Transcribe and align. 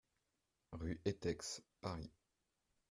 RUE 0.79 0.97
ETEX, 1.05 1.61
Paris 1.79 2.09